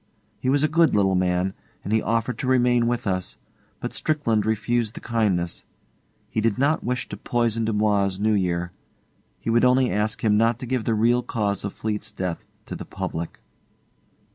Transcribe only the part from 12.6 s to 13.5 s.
to the public.